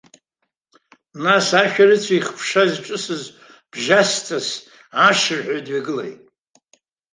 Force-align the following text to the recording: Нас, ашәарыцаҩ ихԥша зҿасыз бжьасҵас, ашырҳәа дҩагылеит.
Нас, 1.23 1.47
ашәарыцаҩ 1.61 2.15
ихԥша 2.17 2.63
зҿасыз 2.71 3.23
бжьасҵас, 3.71 4.47
ашырҳәа 5.07 5.65
дҩагылеит. 5.65 6.19